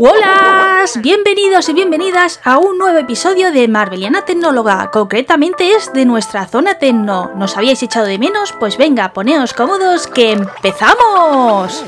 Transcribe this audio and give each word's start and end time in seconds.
Hola, 0.00 0.84
bienvenidos 1.00 1.68
y 1.68 1.74
bienvenidas 1.74 2.40
a 2.44 2.58
un 2.58 2.78
nuevo 2.78 2.98
episodio 2.98 3.52
de 3.52 3.68
Marveliana 3.68 4.24
Tecnóloga, 4.24 4.90
concretamente 4.90 5.72
es 5.72 5.92
de 5.92 6.04
nuestra 6.06 6.46
zona 6.46 6.78
Tecno. 6.78 7.30
¿Nos 7.36 7.56
habíais 7.56 7.82
echado 7.82 8.06
de 8.06 8.18
menos? 8.18 8.52
Pues 8.58 8.78
venga, 8.78 9.12
poneos 9.12 9.52
cómodos 9.52 10.06
que 10.06 10.32
empezamos. 10.32 11.84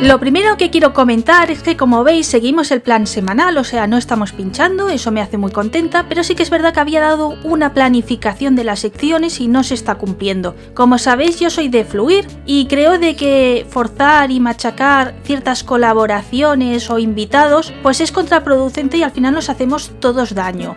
Lo 0.00 0.18
primero 0.18 0.56
que 0.56 0.70
quiero 0.70 0.94
comentar 0.94 1.50
es 1.50 1.62
que 1.62 1.76
como 1.76 2.02
veis 2.04 2.26
seguimos 2.26 2.70
el 2.70 2.80
plan 2.80 3.06
semanal, 3.06 3.58
o 3.58 3.64
sea, 3.64 3.86
no 3.86 3.98
estamos 3.98 4.32
pinchando, 4.32 4.88
eso 4.88 5.10
me 5.10 5.20
hace 5.20 5.36
muy 5.36 5.52
contenta, 5.52 6.06
pero 6.08 6.24
sí 6.24 6.34
que 6.34 6.42
es 6.42 6.48
verdad 6.48 6.72
que 6.72 6.80
había 6.80 7.02
dado 7.02 7.36
una 7.44 7.74
planificación 7.74 8.56
de 8.56 8.64
las 8.64 8.80
secciones 8.80 9.40
y 9.40 9.48
no 9.48 9.62
se 9.62 9.74
está 9.74 9.96
cumpliendo. 9.96 10.56
Como 10.72 10.96
sabéis 10.96 11.38
yo 11.38 11.50
soy 11.50 11.68
de 11.68 11.84
fluir 11.84 12.26
y 12.46 12.64
creo 12.64 12.98
de 12.98 13.14
que 13.14 13.66
forzar 13.68 14.30
y 14.30 14.40
machacar 14.40 15.14
ciertas 15.22 15.64
colaboraciones 15.64 16.88
o 16.88 16.98
invitados 16.98 17.74
pues 17.82 18.00
es 18.00 18.10
contraproducente 18.10 18.96
y 18.96 19.02
al 19.02 19.10
final 19.10 19.34
nos 19.34 19.50
hacemos 19.50 19.92
todos 20.00 20.34
daño. 20.34 20.76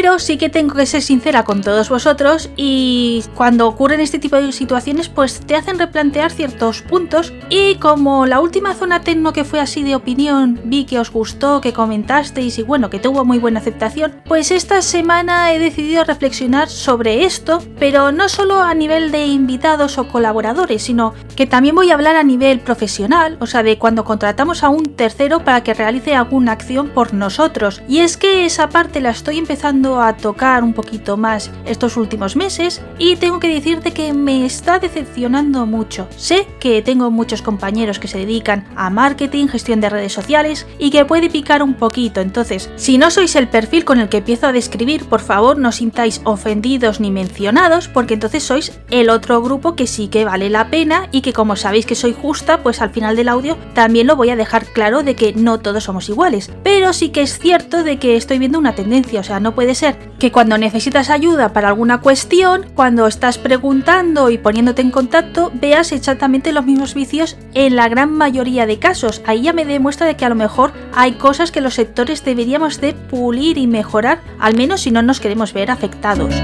Pero 0.00 0.18
sí 0.18 0.38
que 0.38 0.48
tengo 0.48 0.74
que 0.74 0.86
ser 0.86 1.02
sincera 1.02 1.44
con 1.44 1.60
todos 1.60 1.90
vosotros 1.90 2.48
y 2.56 3.22
cuando 3.34 3.68
ocurren 3.68 4.00
este 4.00 4.18
tipo 4.18 4.36
de 4.36 4.50
situaciones 4.50 5.10
pues 5.10 5.40
te 5.40 5.56
hacen 5.56 5.78
replantear 5.78 6.30
ciertos 6.30 6.80
puntos 6.80 7.34
y 7.50 7.74
como 7.74 8.24
la 8.24 8.40
última 8.40 8.72
zona 8.72 9.02
tecno 9.02 9.34
que 9.34 9.44
fue 9.44 9.60
así 9.60 9.82
de 9.82 9.94
opinión 9.94 10.58
vi 10.64 10.86
que 10.86 10.98
os 10.98 11.12
gustó, 11.12 11.60
que 11.60 11.74
comentasteis 11.74 12.58
y 12.58 12.62
bueno, 12.62 12.88
que 12.88 12.98
tuvo 12.98 13.26
muy 13.26 13.38
buena 13.38 13.60
aceptación, 13.60 14.22
pues 14.24 14.50
esta 14.50 14.80
semana 14.80 15.52
he 15.52 15.58
decidido 15.58 16.02
reflexionar 16.04 16.70
sobre 16.70 17.26
esto, 17.26 17.62
pero 17.78 18.10
no 18.10 18.30
solo 18.30 18.62
a 18.62 18.72
nivel 18.72 19.12
de 19.12 19.26
invitados 19.26 19.98
o 19.98 20.08
colaboradores, 20.08 20.82
sino 20.82 21.12
que 21.36 21.46
también 21.46 21.74
voy 21.74 21.90
a 21.90 21.94
hablar 21.94 22.16
a 22.16 22.22
nivel 22.22 22.60
profesional, 22.60 23.36
o 23.38 23.46
sea, 23.46 23.62
de 23.62 23.76
cuando 23.76 24.06
contratamos 24.06 24.64
a 24.64 24.70
un 24.70 24.96
tercero 24.96 25.44
para 25.44 25.62
que 25.62 25.74
realice 25.74 26.14
alguna 26.14 26.52
acción 26.52 26.88
por 26.88 27.12
nosotros. 27.12 27.82
Y 27.86 27.98
es 27.98 28.16
que 28.16 28.46
esa 28.46 28.70
parte 28.70 29.02
la 29.02 29.10
estoy 29.10 29.36
empezando 29.36 29.89
a 29.98 30.16
tocar 30.16 30.62
un 30.62 30.74
poquito 30.74 31.16
más 31.16 31.50
estos 31.64 31.96
últimos 31.96 32.36
meses 32.36 32.82
y 32.98 33.16
tengo 33.16 33.40
que 33.40 33.48
decirte 33.48 33.92
que 33.92 34.12
me 34.12 34.44
está 34.44 34.78
decepcionando 34.78 35.66
mucho. 35.66 36.06
Sé 36.16 36.46
que 36.60 36.82
tengo 36.82 37.10
muchos 37.10 37.42
compañeros 37.42 37.98
que 37.98 38.08
se 38.08 38.18
dedican 38.18 38.66
a 38.76 38.90
marketing, 38.90 39.48
gestión 39.48 39.80
de 39.80 39.90
redes 39.90 40.12
sociales 40.12 40.66
y 40.78 40.90
que 40.90 41.04
puede 41.04 41.30
picar 41.30 41.62
un 41.62 41.74
poquito, 41.74 42.20
entonces 42.20 42.70
si 42.76 42.98
no 42.98 43.10
sois 43.10 43.34
el 43.36 43.48
perfil 43.48 43.84
con 43.84 44.00
el 44.00 44.08
que 44.08 44.18
empiezo 44.18 44.46
a 44.46 44.52
describir, 44.52 45.06
por 45.06 45.20
favor 45.20 45.58
no 45.58 45.72
sintáis 45.72 46.20
ofendidos 46.24 47.00
ni 47.00 47.10
mencionados 47.10 47.88
porque 47.88 48.14
entonces 48.14 48.42
sois 48.42 48.78
el 48.90 49.10
otro 49.10 49.42
grupo 49.42 49.74
que 49.74 49.86
sí 49.86 50.08
que 50.08 50.24
vale 50.24 50.50
la 50.50 50.70
pena 50.70 51.08
y 51.10 51.22
que 51.22 51.32
como 51.32 51.56
sabéis 51.56 51.86
que 51.86 51.94
soy 51.94 52.14
justa, 52.14 52.62
pues 52.62 52.80
al 52.80 52.90
final 52.90 53.16
del 53.16 53.28
audio 53.28 53.56
también 53.74 54.06
lo 54.06 54.16
voy 54.16 54.30
a 54.30 54.36
dejar 54.36 54.66
claro 54.66 55.02
de 55.02 55.16
que 55.16 55.32
no 55.32 55.58
todos 55.60 55.84
somos 55.84 56.08
iguales, 56.08 56.50
pero 56.62 56.92
sí 56.92 57.10
que 57.10 57.22
es 57.22 57.38
cierto 57.38 57.82
de 57.82 57.98
que 57.98 58.16
estoy 58.16 58.38
viendo 58.38 58.58
una 58.58 58.74
tendencia, 58.74 59.20
o 59.20 59.24
sea, 59.24 59.40
no 59.40 59.54
puede 59.54 59.74
ser 59.80 59.96
que 60.18 60.30
cuando 60.30 60.58
necesitas 60.58 61.10
ayuda 61.10 61.52
para 61.52 61.68
alguna 61.68 62.00
cuestión, 62.00 62.66
cuando 62.74 63.06
estás 63.06 63.38
preguntando 63.38 64.30
y 64.30 64.38
poniéndote 64.38 64.82
en 64.82 64.90
contacto, 64.90 65.50
veas 65.54 65.92
exactamente 65.92 66.52
los 66.52 66.64
mismos 66.64 66.94
vicios 66.94 67.36
en 67.54 67.76
la 67.76 67.88
gran 67.88 68.12
mayoría 68.12 68.66
de 68.66 68.78
casos. 68.78 69.22
Ahí 69.26 69.42
ya 69.42 69.52
me 69.52 69.64
demuestra 69.64 70.06
de 70.06 70.16
que 70.16 70.24
a 70.24 70.28
lo 70.28 70.34
mejor 70.34 70.72
hay 70.94 71.12
cosas 71.12 71.50
que 71.50 71.60
los 71.60 71.74
sectores 71.74 72.24
deberíamos 72.24 72.80
de 72.80 72.92
pulir 72.92 73.58
y 73.58 73.66
mejorar, 73.66 74.20
al 74.38 74.54
menos 74.54 74.82
si 74.82 74.90
no 74.90 75.02
nos 75.02 75.18
queremos 75.18 75.52
ver 75.52 75.70
afectados. 75.70 76.34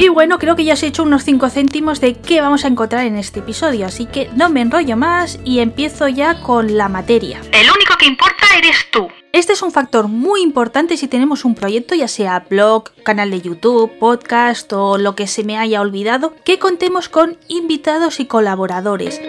Y 0.00 0.08
bueno, 0.08 0.38
creo 0.38 0.54
que 0.54 0.64
ya 0.64 0.74
os 0.74 0.82
he 0.82 0.86
hecho 0.86 1.02
unos 1.02 1.24
5 1.24 1.48
céntimos 1.50 2.00
de 2.00 2.14
qué 2.14 2.40
vamos 2.40 2.64
a 2.64 2.68
encontrar 2.68 3.04
en 3.04 3.16
este 3.16 3.40
episodio, 3.40 3.86
así 3.86 4.06
que 4.06 4.30
no 4.36 4.48
me 4.48 4.60
enrollo 4.60 4.96
más 4.96 5.40
y 5.44 5.58
empiezo 5.58 6.06
ya 6.06 6.40
con 6.40 6.76
la 6.76 6.88
materia. 6.88 7.40
El 7.50 7.68
único 7.68 7.96
que 7.98 8.06
importa 8.06 8.46
eres 8.56 8.76
tú. 8.92 9.08
Este 9.38 9.52
es 9.52 9.62
un 9.62 9.70
factor 9.70 10.08
muy 10.08 10.42
importante 10.42 10.96
si 10.96 11.06
tenemos 11.06 11.44
un 11.44 11.54
proyecto, 11.54 11.94
ya 11.94 12.08
sea 12.08 12.44
blog, 12.50 12.90
canal 13.04 13.30
de 13.30 13.40
YouTube, 13.40 13.96
podcast 14.00 14.72
o 14.72 14.98
lo 14.98 15.14
que 15.14 15.28
se 15.28 15.44
me 15.44 15.56
haya 15.56 15.80
olvidado, 15.80 16.34
que 16.42 16.58
contemos 16.58 17.08
con 17.08 17.36
invitados 17.46 18.18
y 18.18 18.26
colaboradores. 18.26 19.20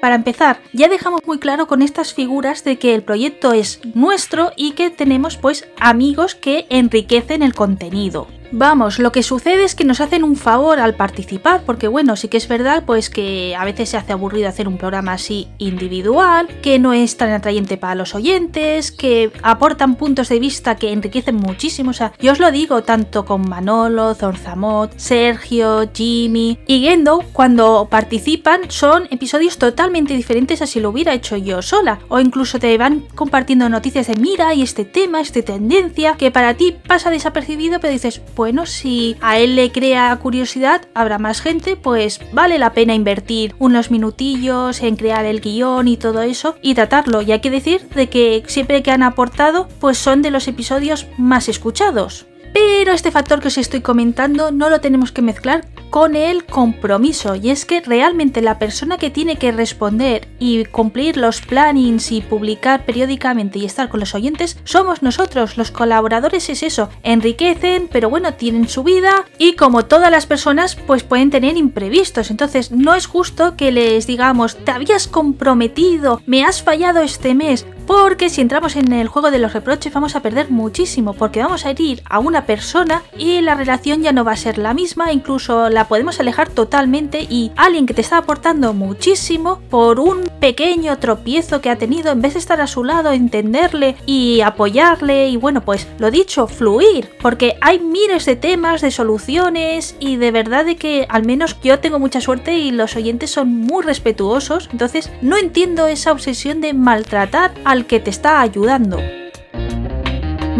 Para 0.00 0.16
empezar, 0.16 0.60
ya 0.72 0.88
dejamos 0.88 1.20
muy 1.26 1.38
claro 1.38 1.68
con 1.68 1.80
estas 1.80 2.12
figuras 2.12 2.64
de 2.64 2.80
que 2.80 2.92
el 2.92 3.04
proyecto 3.04 3.52
es 3.52 3.80
nuestro 3.94 4.50
y 4.56 4.72
que 4.72 4.90
tenemos 4.90 5.36
pues 5.36 5.68
amigos 5.78 6.34
que 6.34 6.66
enriquecen 6.68 7.44
el 7.44 7.54
contenido. 7.54 8.26
Vamos, 8.52 8.98
lo 8.98 9.12
que 9.12 9.22
sucede 9.22 9.62
es 9.62 9.76
que 9.76 9.84
nos 9.84 10.00
hacen 10.00 10.24
un 10.24 10.34
favor 10.34 10.80
al 10.80 10.94
participar, 10.94 11.62
porque 11.64 11.86
bueno, 11.86 12.16
sí 12.16 12.26
que 12.26 12.36
es 12.36 12.48
verdad 12.48 12.82
pues 12.84 13.08
que 13.08 13.54
a 13.56 13.64
veces 13.64 13.90
se 13.90 13.96
hace 13.96 14.12
aburrido 14.12 14.48
hacer 14.48 14.66
un 14.66 14.76
programa 14.76 15.12
así 15.12 15.46
individual, 15.58 16.48
que 16.60 16.80
no 16.80 16.92
es 16.92 17.16
tan 17.16 17.30
atrayente 17.30 17.76
para 17.76 17.94
los 17.94 18.14
oyentes, 18.14 18.90
que 18.90 19.30
aportan 19.42 19.94
puntos 19.94 20.28
de 20.28 20.40
vista 20.40 20.74
que 20.74 20.92
enriquecen 20.92 21.36
muchísimo. 21.36 21.90
O 21.90 21.94
sea, 21.94 22.12
yo 22.20 22.32
os 22.32 22.40
lo 22.40 22.50
digo 22.50 22.82
tanto 22.82 23.24
con 23.24 23.48
Manolo, 23.48 24.14
Zorzamot, 24.14 24.98
Sergio, 24.98 25.88
Jimmy 25.94 26.58
y 26.66 26.80
Gendo, 26.80 27.24
cuando 27.32 27.86
participan 27.88 28.62
son 28.68 29.06
episodios 29.10 29.58
totalmente 29.58 30.14
diferentes 30.14 30.60
a 30.60 30.66
si 30.66 30.80
lo 30.80 30.90
hubiera 30.90 31.14
hecho 31.14 31.36
yo 31.36 31.62
sola, 31.62 32.00
o 32.08 32.18
incluso 32.18 32.58
te 32.58 32.76
van 32.78 33.04
compartiendo 33.14 33.68
noticias 33.68 34.08
de 34.08 34.16
mira 34.16 34.54
y 34.54 34.62
este 34.62 34.84
tema, 34.84 35.20
esta 35.20 35.42
tendencia, 35.42 36.16
que 36.16 36.32
para 36.32 36.54
ti 36.54 36.76
pasa 36.86 37.10
desapercibido, 37.10 37.78
pero 37.78 37.92
dices, 37.92 38.20
bueno, 38.40 38.64
si 38.64 39.18
a 39.20 39.36
él 39.36 39.54
le 39.54 39.70
crea 39.70 40.16
curiosidad, 40.16 40.88
habrá 40.94 41.18
más 41.18 41.42
gente, 41.42 41.76
pues 41.76 42.20
vale 42.32 42.58
la 42.58 42.72
pena 42.72 42.94
invertir 42.94 43.54
unos 43.58 43.90
minutillos 43.90 44.80
en 44.80 44.96
crear 44.96 45.26
el 45.26 45.42
guion 45.42 45.86
y 45.88 45.98
todo 45.98 46.22
eso 46.22 46.56
y 46.62 46.72
tratarlo. 46.72 47.20
Y 47.20 47.32
hay 47.32 47.40
que 47.40 47.50
decir 47.50 47.86
de 47.90 48.08
que 48.08 48.42
siempre 48.46 48.82
que 48.82 48.92
han 48.92 49.02
aportado, 49.02 49.68
pues 49.78 49.98
son 49.98 50.22
de 50.22 50.30
los 50.30 50.48
episodios 50.48 51.06
más 51.18 51.50
escuchados. 51.50 52.28
Pero 52.54 52.94
este 52.94 53.10
factor 53.10 53.40
que 53.40 53.48
os 53.48 53.58
estoy 53.58 53.82
comentando 53.82 54.52
no 54.52 54.70
lo 54.70 54.80
tenemos 54.80 55.12
que 55.12 55.20
mezclar 55.20 55.66
con 55.90 56.16
el 56.16 56.44
compromiso. 56.44 57.34
Y 57.34 57.50
es 57.50 57.64
que 57.64 57.80
realmente 57.80 58.40
la 58.40 58.58
persona 58.58 58.96
que 58.96 59.10
tiene 59.10 59.36
que 59.36 59.52
responder 59.52 60.28
y 60.38 60.64
cumplir 60.64 61.16
los 61.16 61.40
plannings 61.40 62.12
y 62.12 62.20
publicar 62.20 62.84
periódicamente 62.84 63.58
y 63.58 63.64
estar 63.64 63.88
con 63.88 64.00
los 64.00 64.14
oyentes 64.14 64.56
somos 64.64 65.02
nosotros, 65.02 65.56
los 65.58 65.70
colaboradores 65.70 66.48
es 66.48 66.62
eso, 66.62 66.88
enriquecen 67.02 67.88
pero 67.90 68.08
bueno 68.08 68.34
tienen 68.34 68.68
su 68.68 68.82
vida 68.84 69.24
y 69.38 69.54
como 69.54 69.84
todas 69.84 70.10
las 70.10 70.26
personas 70.26 70.76
pues 70.76 71.02
pueden 71.02 71.30
tener 71.30 71.56
imprevistos. 71.56 72.30
Entonces 72.30 72.70
no 72.70 72.94
es 72.94 73.06
justo 73.06 73.56
que 73.56 73.72
les 73.72 74.06
digamos 74.06 74.56
te 74.56 74.70
habías 74.70 75.08
comprometido, 75.08 76.22
me 76.26 76.44
has 76.44 76.62
fallado 76.62 77.00
este 77.00 77.34
mes 77.34 77.66
porque 77.90 78.30
si 78.30 78.40
entramos 78.40 78.76
en 78.76 78.92
el 78.92 79.08
juego 79.08 79.32
de 79.32 79.40
los 79.40 79.52
reproches 79.52 79.92
vamos 79.92 80.14
a 80.14 80.22
perder 80.22 80.48
muchísimo, 80.48 81.12
porque 81.12 81.42
vamos 81.42 81.66
a 81.66 81.70
herir 81.70 82.04
a 82.08 82.20
una 82.20 82.46
persona 82.46 83.02
y 83.18 83.40
la 83.40 83.56
relación 83.56 84.00
ya 84.00 84.12
no 84.12 84.22
va 84.22 84.30
a 84.30 84.36
ser 84.36 84.58
la 84.58 84.74
misma, 84.74 85.12
incluso 85.12 85.68
la 85.70 85.88
podemos 85.88 86.20
alejar 86.20 86.48
totalmente 86.50 87.26
y 87.28 87.50
alguien 87.56 87.86
que 87.86 87.94
te 87.94 88.00
está 88.00 88.18
aportando 88.18 88.74
muchísimo 88.74 89.60
por 89.70 89.98
un 89.98 90.30
pequeño 90.38 90.98
tropiezo 90.98 91.60
que 91.60 91.68
ha 91.68 91.78
tenido, 91.78 92.12
en 92.12 92.22
vez 92.22 92.34
de 92.34 92.38
estar 92.38 92.60
a 92.60 92.68
su 92.68 92.84
lado, 92.84 93.10
entenderle 93.10 93.96
y 94.06 94.40
apoyarle 94.40 95.28
y 95.28 95.36
bueno, 95.36 95.62
pues 95.62 95.88
lo 95.98 96.12
dicho, 96.12 96.46
fluir, 96.46 97.10
porque 97.20 97.56
hay 97.60 97.80
miles 97.80 98.24
de 98.24 98.36
temas, 98.36 98.82
de 98.82 98.92
soluciones 98.92 99.96
y 99.98 100.14
de 100.14 100.30
verdad 100.30 100.64
de 100.64 100.76
que 100.76 101.06
al 101.08 101.26
menos 101.26 101.56
yo 101.60 101.80
tengo 101.80 101.98
mucha 101.98 102.20
suerte 102.20 102.56
y 102.56 102.70
los 102.70 102.94
oyentes 102.94 103.32
son 103.32 103.48
muy 103.48 103.82
respetuosos, 103.82 104.68
entonces 104.70 105.10
no 105.22 105.36
entiendo 105.36 105.88
esa 105.88 106.12
obsesión 106.12 106.60
de 106.60 106.72
maltratar 106.72 107.52
al 107.64 107.79
que 107.86 108.00
te 108.00 108.10
está 108.10 108.40
ayudando. 108.40 108.98